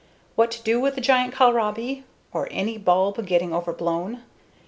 [0.35, 4.23] What to do with a giant kohlrabi (or any bulb getting overblown)?